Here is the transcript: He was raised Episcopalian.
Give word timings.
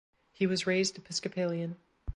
He 0.33 0.47
was 0.47 0.65
raised 0.65 0.97
Episcopalian. 0.97 1.77